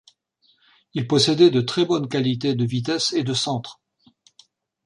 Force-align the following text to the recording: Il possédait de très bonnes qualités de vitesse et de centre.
Il 0.95 1.07
possédait 1.07 1.51
de 1.51 1.61
très 1.61 1.85
bonnes 1.85 2.09
qualités 2.09 2.55
de 2.55 2.65
vitesse 2.65 3.13
et 3.13 3.23
de 3.23 3.35
centre. 3.35 3.79